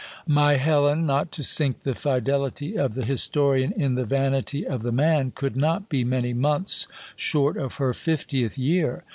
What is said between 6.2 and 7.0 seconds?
months